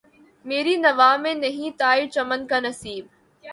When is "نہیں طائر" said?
1.35-2.05